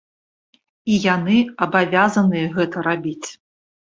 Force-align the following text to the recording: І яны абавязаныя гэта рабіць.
І 0.93 0.95
яны 1.03 1.35
абавязаныя 1.65 2.47
гэта 2.57 2.77
рабіць. 2.89 3.29